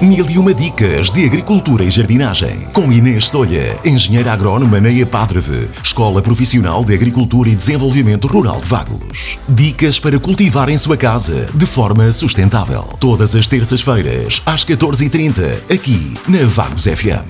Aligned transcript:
Mil 0.00 0.28
e 0.28 0.36
uma 0.36 0.52
dicas 0.52 1.10
de 1.10 1.24
agricultura 1.24 1.82
e 1.82 1.90
jardinagem. 1.90 2.66
Com 2.74 2.92
Inês 2.92 3.30
Solha, 3.30 3.78
engenheira 3.82 4.30
agrónoma 4.30 4.78
na 4.78 4.90
EPADREV, 4.90 5.70
Escola 5.82 6.20
Profissional 6.20 6.84
de 6.84 6.92
Agricultura 6.92 7.48
e 7.48 7.56
Desenvolvimento 7.56 8.28
Rural 8.28 8.60
de 8.60 8.68
Vagos. 8.68 9.38
Dicas 9.48 9.98
para 9.98 10.18
cultivar 10.18 10.68
em 10.68 10.76
sua 10.76 10.98
casa 10.98 11.48
de 11.54 11.64
forma 11.64 12.12
sustentável. 12.12 12.82
Todas 13.00 13.34
as 13.34 13.46
terças-feiras, 13.46 14.42
às 14.44 14.66
14h30, 14.66 15.72
aqui 15.72 16.14
na 16.28 16.46
Vagos 16.46 16.84
FM. 16.84 17.24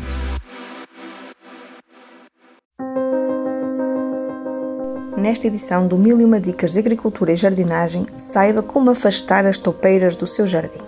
Nesta 5.17 5.47
edição 5.47 5.87
do 5.87 5.97
Mil 5.97 6.21
e 6.21 6.25
uma 6.25 6.41
Dicas 6.41 6.73
de 6.73 6.81
Agricultura 6.81 7.33
e 7.33 7.37
Jardinagem, 7.37 8.07
saiba 8.17 8.61
como 8.61 8.91
afastar 8.91 9.47
as 9.47 9.57
toupeiras 9.57 10.17
do 10.17 10.27
seu 10.27 10.49
jardim. 10.49 10.86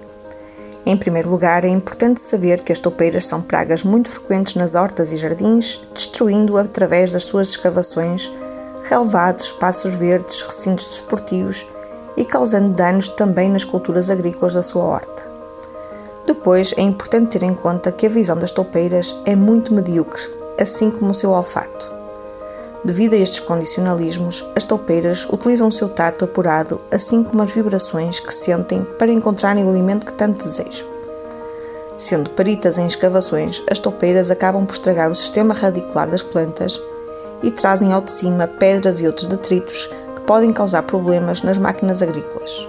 Em 0.88 0.96
primeiro 0.96 1.28
lugar, 1.28 1.66
é 1.66 1.68
importante 1.68 2.18
saber 2.18 2.62
que 2.62 2.72
as 2.72 2.78
toupeiras 2.78 3.26
são 3.26 3.42
pragas 3.42 3.84
muito 3.84 4.08
frequentes 4.08 4.54
nas 4.54 4.74
hortas 4.74 5.12
e 5.12 5.18
jardins, 5.18 5.78
destruindo 5.92 6.56
através 6.56 7.12
das 7.12 7.24
suas 7.24 7.50
escavações 7.50 8.32
relevados, 8.88 9.44
espaços 9.44 9.94
verdes, 9.94 10.40
recintos 10.40 10.86
desportivos 10.86 11.66
e 12.16 12.24
causando 12.24 12.72
danos 12.72 13.10
também 13.10 13.50
nas 13.50 13.64
culturas 13.64 14.08
agrícolas 14.08 14.54
da 14.54 14.62
sua 14.62 14.82
horta. 14.82 15.28
Depois, 16.26 16.72
é 16.74 16.80
importante 16.80 17.38
ter 17.38 17.44
em 17.44 17.52
conta 17.52 17.92
que 17.92 18.06
a 18.06 18.08
visão 18.08 18.38
das 18.38 18.50
toupeiras 18.50 19.14
é 19.26 19.36
muito 19.36 19.74
medíocre, 19.74 20.22
assim 20.58 20.90
como 20.90 21.10
o 21.10 21.14
seu 21.14 21.32
olfato. 21.32 21.97
Devido 22.84 23.14
a 23.14 23.16
estes 23.16 23.40
condicionalismos, 23.40 24.44
as 24.54 24.62
toupeiras 24.62 25.26
utilizam 25.30 25.66
o 25.66 25.72
seu 25.72 25.88
tato 25.88 26.24
apurado, 26.24 26.80
assim 26.92 27.24
como 27.24 27.42
as 27.42 27.50
vibrações 27.50 28.20
que 28.20 28.32
sentem 28.32 28.84
para 28.98 29.10
encontrarem 29.10 29.64
o 29.64 29.68
alimento 29.68 30.06
que 30.06 30.12
tanto 30.12 30.44
desejam. 30.44 30.86
Sendo 31.96 32.30
peritas 32.30 32.78
em 32.78 32.86
escavações, 32.86 33.60
as 33.68 33.80
toupeiras 33.80 34.30
acabam 34.30 34.64
por 34.64 34.74
estragar 34.74 35.10
o 35.10 35.14
sistema 35.16 35.52
radicular 35.52 36.08
das 36.08 36.22
plantas 36.22 36.80
e 37.42 37.50
trazem 37.50 37.92
ao 37.92 38.00
de 38.00 38.12
cima 38.12 38.46
pedras 38.46 39.00
e 39.00 39.06
outros 39.06 39.26
detritos 39.26 39.86
que 40.14 40.20
podem 40.20 40.52
causar 40.52 40.82
problemas 40.84 41.42
nas 41.42 41.58
máquinas 41.58 42.00
agrícolas. 42.00 42.68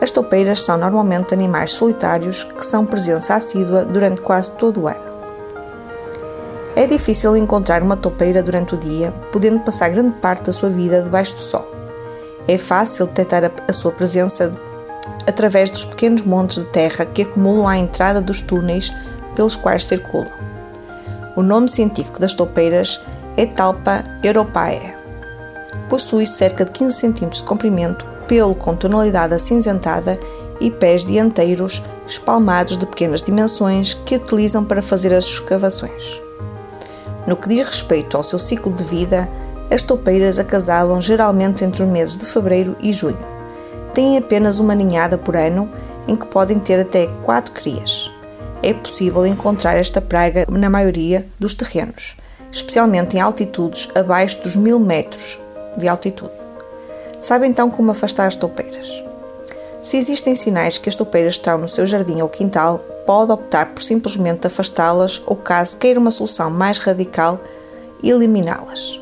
As 0.00 0.12
toupeiras 0.12 0.62
são 0.62 0.76
normalmente 0.78 1.34
animais 1.34 1.72
solitários 1.72 2.44
que 2.44 2.64
são 2.64 2.86
presença 2.86 3.34
assídua 3.34 3.84
durante 3.84 4.20
quase 4.20 4.52
todo 4.52 4.82
o 4.82 4.88
ano. 4.88 5.05
É 6.76 6.86
difícil 6.86 7.34
encontrar 7.38 7.82
uma 7.82 7.96
toupeira 7.96 8.42
durante 8.42 8.74
o 8.74 8.78
dia, 8.78 9.10
podendo 9.32 9.60
passar 9.60 9.88
grande 9.88 10.12
parte 10.18 10.44
da 10.44 10.52
sua 10.52 10.68
vida 10.68 11.00
debaixo 11.00 11.34
do 11.34 11.40
sol. 11.40 11.66
É 12.46 12.58
fácil 12.58 13.06
detectar 13.06 13.44
a, 13.46 13.50
a 13.66 13.72
sua 13.72 13.90
presença 13.90 14.52
através 15.26 15.70
dos 15.70 15.86
pequenos 15.86 16.20
montes 16.20 16.58
de 16.58 16.66
terra 16.66 17.06
que 17.06 17.22
acumulam 17.22 17.66
à 17.66 17.78
entrada 17.78 18.20
dos 18.20 18.42
túneis 18.42 18.92
pelos 19.34 19.56
quais 19.56 19.86
circulam. 19.86 20.30
O 21.34 21.42
nome 21.42 21.70
científico 21.70 22.20
das 22.20 22.34
toupeiras 22.34 23.00
é 23.38 23.46
Talpa 23.46 24.04
europaea. 24.22 24.96
Possui 25.88 26.26
cerca 26.26 26.62
de 26.62 26.72
15 26.72 26.94
cm 26.94 27.30
de 27.30 27.44
comprimento, 27.44 28.04
pelo 28.28 28.54
com 28.54 28.76
tonalidade 28.76 29.32
acinzentada 29.32 30.20
e 30.60 30.70
pés 30.70 31.06
dianteiros 31.06 31.82
espalmados 32.06 32.76
de 32.76 32.84
pequenas 32.84 33.22
dimensões 33.22 33.94
que 33.94 34.16
utilizam 34.16 34.62
para 34.62 34.82
fazer 34.82 35.14
as 35.14 35.24
escavações. 35.24 36.25
No 37.26 37.36
que 37.36 37.48
diz 37.48 37.66
respeito 37.66 38.16
ao 38.16 38.22
seu 38.22 38.38
ciclo 38.38 38.72
de 38.72 38.84
vida, 38.84 39.28
as 39.70 39.82
toupeiras 39.82 40.38
acasalam 40.38 41.02
geralmente 41.02 41.64
entre 41.64 41.82
os 41.82 41.88
meses 41.88 42.16
de 42.16 42.24
fevereiro 42.24 42.76
e 42.80 42.92
junho. 42.92 43.18
Têm 43.92 44.16
apenas 44.16 44.58
uma 44.58 44.74
ninhada 44.74 45.18
por 45.18 45.36
ano, 45.36 45.68
em 46.06 46.14
que 46.14 46.26
podem 46.26 46.58
ter 46.58 46.78
até 46.78 47.06
quatro 47.24 47.52
crias. 47.52 48.10
É 48.62 48.72
possível 48.72 49.26
encontrar 49.26 49.76
esta 49.76 50.00
praga 50.00 50.46
na 50.48 50.70
maioria 50.70 51.26
dos 51.38 51.54
terrenos, 51.54 52.16
especialmente 52.52 53.16
em 53.16 53.20
altitudes 53.20 53.88
abaixo 53.94 54.40
dos 54.42 54.54
mil 54.54 54.78
metros 54.78 55.40
de 55.76 55.88
altitude. 55.88 56.32
Sabe 57.20 57.46
então 57.46 57.70
como 57.70 57.90
afastar 57.90 58.26
as 58.26 58.36
toupeiras? 58.36 58.75
Se 59.86 59.96
existem 59.96 60.34
sinais 60.34 60.78
que 60.78 60.88
as 60.88 60.96
toupeiras 60.96 61.34
estão 61.34 61.58
no 61.58 61.68
seu 61.68 61.86
jardim 61.86 62.20
ou 62.20 62.28
quintal, 62.28 62.78
pode 63.06 63.30
optar 63.30 63.66
por 63.66 63.80
simplesmente 63.80 64.44
afastá-las 64.44 65.22
ou, 65.24 65.36
caso 65.36 65.76
queira 65.76 66.00
uma 66.00 66.10
solução 66.10 66.50
mais 66.50 66.80
radical, 66.80 67.40
eliminá-las. 68.02 69.00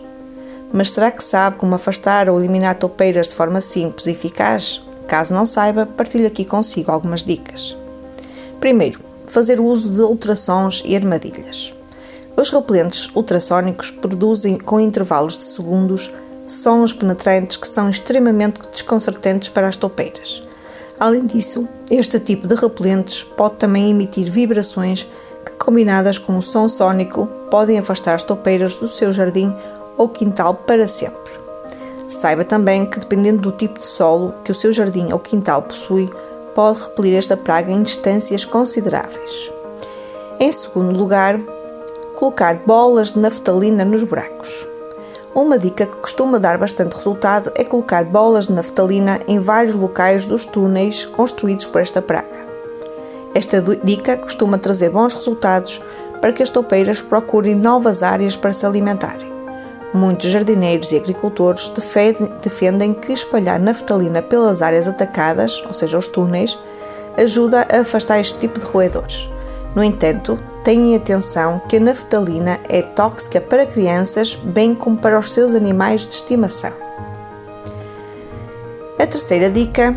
Mas 0.71 0.91
será 0.91 1.11
que 1.11 1.25
sabe 1.25 1.57
como 1.57 1.75
afastar 1.75 2.29
ou 2.29 2.39
eliminar 2.39 2.79
toupeiras 2.79 3.29
de 3.29 3.35
forma 3.35 3.63
simples 3.63 4.05
e 4.05 4.11
eficaz? 4.11 4.85
Caso 5.09 5.33
não 5.33 5.47
saiba, 5.47 5.87
partilho 5.87 6.27
aqui 6.27 6.45
consigo 6.45 6.93
algumas 6.93 7.25
dicas. 7.25 7.75
Primeiro, 8.61 9.01
fazer 9.27 9.61
uso 9.61 9.89
de 9.89 10.03
ultrassons 10.03 10.83
e 10.85 10.95
armadilhas. 10.95 11.73
Os 12.37 12.51
repelentes 12.51 13.09
ultrassónicos 13.17 13.91
produzem, 13.91 14.59
com 14.59 14.79
intervalos 14.79 15.39
de 15.39 15.45
segundos, 15.47 16.13
sons 16.45 16.93
penetrantes 16.93 17.57
que 17.57 17.67
são 17.67 17.89
extremamente 17.89 18.61
desconcertantes 18.71 19.49
para 19.49 19.67
as 19.67 19.77
toupeiras. 19.77 20.43
Além 20.99 21.27
disso, 21.27 21.69
este 21.91 22.21
tipo 22.21 22.47
de 22.47 22.55
repelentes 22.55 23.23
pode 23.23 23.57
também 23.57 23.91
emitir 23.91 24.31
vibrações 24.31 25.09
que, 25.45 25.53
combinadas 25.53 26.19
com 26.19 26.39
o 26.39 26.43
som 26.43 26.69
sónico, 26.69 27.27
podem 27.51 27.79
afastar 27.79 28.15
as 28.15 28.23
toupeiras 28.23 28.75
do 28.75 28.87
seu 28.87 29.13
jardim 29.13 29.55
ou 29.99 30.09
quintal 30.09 30.55
para 30.55 30.87
sempre. 30.87 31.33
Saiba 32.07 32.45
também 32.45 32.87
que, 32.87 32.99
dependendo 32.99 33.43
do 33.43 33.53
tipo 33.53 33.81
de 33.81 33.87
solo 33.87 34.35
que 34.45 34.53
o 34.53 34.55
seu 34.55 34.73
jardim 34.73 35.13
ou 35.13 35.19
quintal 35.19 35.63
possui, 35.63 36.09
pode 36.55 36.83
repelir 36.83 37.17
esta 37.17 37.37
praga 37.37 37.73
em 37.73 37.83
distâncias 37.83 38.45
consideráveis. 38.45 39.51
Em 40.39 40.53
segundo 40.53 40.97
lugar, 40.97 41.39
colocar 42.15 42.57
bolas 42.67 43.13
de 43.13 43.19
naftalina 43.19 43.85
nos 43.85 44.05
buracos. 44.05 44.74
Uma 45.35 45.59
dica 45.59 45.85
que 45.85 45.97
costuma 45.97 46.39
dar 46.39 46.57
bastante 46.57 46.95
resultado 46.95 47.51
é 47.57 47.65
colocar 47.65 48.05
bolas 48.05 48.47
de 48.47 48.53
naftalina 48.53 49.19
em 49.27 49.41
vários 49.41 49.75
locais 49.75 50.25
dos 50.25 50.45
túneis 50.45 51.05
construídos 51.05 51.67
por 51.67 51.81
esta 51.81 52.01
praga. 52.01 52.45
Esta 53.35 53.61
dica 53.83 54.17
costuma 54.17 54.59
trazer 54.59 54.91
bons 54.91 55.13
resultados 55.13 55.83
para 56.21 56.33
que 56.33 56.41
as 56.41 56.51
toupeiras 56.51 57.03
procurem 57.03 57.57
novas 57.57 58.05
áreas 58.05 58.37
para 58.37 58.53
se 58.53 58.65
alimentarem. 58.65 59.29
Muitos 59.93 60.31
jardineiros 60.31 60.93
e 60.93 60.97
agricultores 60.97 61.69
defendem 62.41 62.95
que 62.95 63.13
espalhar 63.13 63.59
naftalina 63.59 64.23
pelas 64.23 64.63
áreas 64.63 64.87
atacadas, 64.87 65.61
ou 65.67 65.75
seja, 65.75 65.99
os 65.99 66.07
túneis, 66.07 66.57
ajuda 67.17 67.67
a 67.73 67.81
afastar 67.81 68.21
este 68.21 68.39
tipo 68.39 68.61
de 68.61 68.67
roedores. 68.67 69.29
No 69.75 69.83
entanto, 69.83 70.39
tenham 70.65 70.97
atenção 70.97 71.61
que 71.69 71.77
a 71.77 71.81
naftalina 71.81 72.59
é 72.69 72.81
tóxica 72.81 73.39
para 73.39 73.67
crianças, 73.67 74.35
bem 74.35 74.75
como 74.75 74.97
para 74.97 75.19
os 75.19 75.31
seus 75.31 75.55
animais 75.55 76.07
de 76.07 76.15
estimação. 76.15 76.73
A 78.99 79.07
terceira 79.07 79.51
dica 79.51 79.95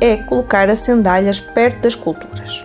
é 0.00 0.16
colocar 0.16 0.70
as 0.70 0.78
sandálias 0.78 1.40
perto 1.40 1.80
das 1.80 1.96
culturas. 1.96 2.64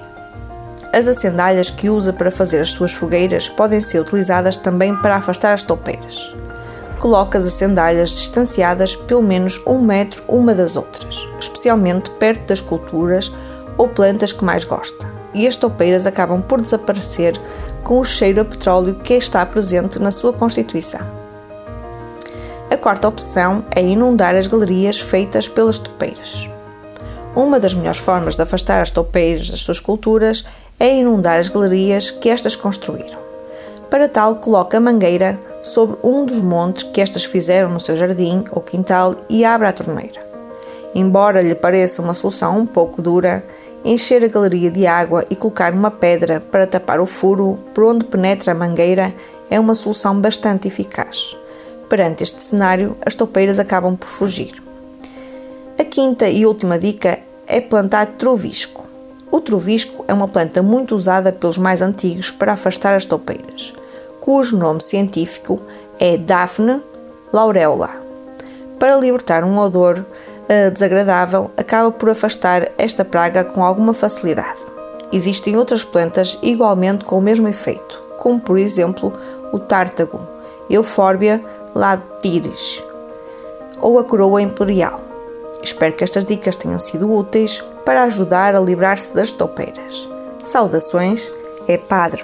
As 0.94 1.08
acendalhas 1.08 1.72
que 1.72 1.90
usa 1.90 2.14
para 2.14 2.30
fazer 2.30 2.60
as 2.60 2.70
suas 2.70 2.94
fogueiras 2.94 3.50
podem 3.50 3.82
ser 3.82 4.00
utilizadas 4.00 4.56
também 4.56 4.96
para 4.96 5.16
afastar 5.16 5.54
as 5.54 5.64
toupeiras. 5.64 6.36
Coloque 7.00 7.36
as 7.36 7.48
acendalhas 7.48 8.12
distanciadas 8.12 8.96
pelo 8.96 9.24
menos 9.24 9.60
um 9.66 9.82
metro 9.82 10.24
uma 10.28 10.54
das 10.54 10.76
outras, 10.76 11.28
especialmente 11.40 12.12
perto 12.12 12.46
das 12.46 12.62
culturas 12.62 13.34
ou 13.76 13.88
plantas 13.90 14.32
que 14.32 14.46
mais 14.46 14.64
gosta 14.64 15.13
e 15.34 15.48
as 15.48 15.56
toupeiras 15.56 16.06
acabam 16.06 16.42
por 16.42 16.62
desaparecer 16.62 17.40
com 17.84 18.00
o 18.00 18.04
cheiro 18.04 18.42
a 18.42 18.46
petróleo 18.46 18.96
que 18.96 19.14
está 19.14 19.46
presente 19.46 20.00
na 20.00 20.12
sua 20.12 20.34
constituição. 20.34 21.02
A 22.70 22.78
quarta 22.78 23.08
opção 23.08 23.64
é 23.76 23.84
inundar 23.84 24.36
as 24.36 24.48
galerias 24.48 25.00
feitas 25.00 25.48
pelas 25.48 25.78
toupeiras. 25.78 26.50
Uma 27.36 27.60
das 27.60 27.74
melhores 27.74 28.00
formas 28.00 28.36
de 28.36 28.42
afastar 28.44 28.82
as 28.82 28.92
toupeiras 28.92 29.50
das 29.50 29.60
suas 29.60 29.80
culturas 29.80 30.46
é 30.80 30.96
inundar 30.96 31.38
as 31.38 31.50
galerias 31.50 32.12
que 32.12 32.30
estas 32.30 32.56
construíram. 32.56 33.24
Para 33.90 34.10
tal, 34.10 34.38
coloque 34.38 34.76
a 34.76 34.80
mangueira 34.80 35.40
sobre 35.62 35.98
um 36.04 36.26
dos 36.26 36.42
montes 36.42 36.84
que 36.84 37.00
estas 37.00 37.24
fizeram 37.24 37.70
no 37.70 37.80
seu 37.80 37.96
jardim 37.96 38.44
ou 38.52 38.62
quintal 38.62 39.16
e 39.30 39.46
abra 39.46 39.70
a 39.70 39.74
torneira. 39.74 40.20
Embora 40.96 41.42
lhe 41.42 41.56
pareça 41.56 42.02
uma 42.02 42.14
solução 42.14 42.58
um 42.58 42.66
pouco 42.66 43.02
dura, 43.02 43.44
encher 43.84 44.24
a 44.24 44.28
galeria 44.28 44.72
de 44.72 44.88
água 44.88 45.26
e 45.30 45.36
colocar 45.36 45.74
uma 45.74 45.92
pedra 45.92 46.40
para 46.40 46.66
tapar 46.66 47.00
o 47.00 47.06
furo 47.06 47.60
por 47.74 47.84
onde 47.84 48.06
penetra 48.06 48.52
a 48.52 48.56
mangueira 48.56 49.14
é 49.50 49.60
uma 49.60 49.76
solução 49.76 50.20
bastante 50.20 50.68
eficaz. 50.68 51.38
Perante 51.90 52.24
este 52.24 52.42
cenário, 52.42 52.98
as 53.06 53.14
toupeiras 53.14 53.60
acabam 53.60 53.96
por 53.96 54.08
fugir. 54.08 54.64
A 55.78 55.84
quinta 55.84 56.28
e 56.28 56.46
última 56.46 56.80
dica 56.80 57.20
é 57.46 57.60
plantar 57.60 58.06
trovisco. 58.18 58.86
O 59.30 59.42
trovisco 59.42 60.06
é 60.08 60.14
uma 60.14 60.28
planta 60.28 60.62
muito 60.62 60.96
usada 60.96 61.32
pelos 61.32 61.58
mais 61.58 61.82
antigos 61.82 62.32
para 62.32 62.54
afastar 62.54 62.96
as 62.96 63.06
toupeiras, 63.06 63.74
cujo 64.22 64.58
nome 64.58 64.82
científico 64.82 65.60
é 66.00 66.16
Daphne 66.16 66.82
laureola. 67.34 67.90
Para 68.80 68.98
libertar 68.98 69.44
um 69.44 69.58
odor 69.58 70.06
desagradável, 70.70 71.52
acaba 71.56 71.92
por 71.92 72.10
afastar 72.10 72.70
esta 72.78 73.06
praga 73.06 73.44
com 73.44 73.64
alguma 73.64 73.94
facilidade. 73.94 74.60
Existem 75.12 75.56
outras 75.56 75.84
plantas 75.84 76.38
igualmente 76.42 77.06
com 77.06 77.18
o 77.18 77.22
mesmo 77.22 77.48
efeito, 77.48 78.02
como 78.18 78.40
por 78.40 78.58
exemplo 78.58 79.14
o 79.52 79.60
tártago, 79.60 80.20
Euphorbia 80.70 81.42
latiris 81.76 82.84
ou 83.80 84.00
a 84.00 84.04
coroa 84.04 84.42
imperial. 84.42 85.02
Espero 85.62 85.94
que 85.94 86.04
estas 86.04 86.26
dicas 86.26 86.56
tenham 86.56 86.80
sido 86.80 87.12
úteis 87.12 87.64
para 87.86 88.04
ajudar 88.04 88.56
a 88.56 88.60
livrar-se 88.60 89.14
das 89.14 89.32
toupeiras. 89.32 90.10
Saudações, 90.42 91.32
é 91.68 91.78
Padre. 91.78 92.24